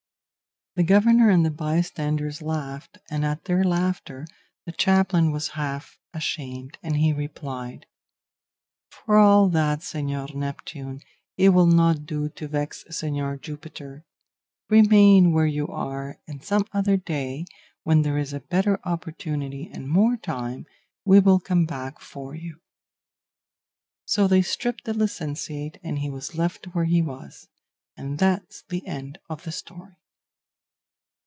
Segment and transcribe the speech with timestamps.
[0.75, 4.25] "The governor and the bystanders laughed, and at their laughter
[4.65, 7.85] the chaplain was half ashamed, and he replied,
[8.89, 11.01] 'For all that, Señor Neptune,
[11.35, 14.05] it will not do to vex Señor Jupiter;
[14.69, 17.43] remain where you are, and some other day,
[17.83, 20.65] when there is a better opportunity and more time,
[21.03, 22.61] we will come back for you.'
[24.05, 27.49] So they stripped the licentiate, and he was left where he was;
[27.97, 29.97] and that's the end of the story."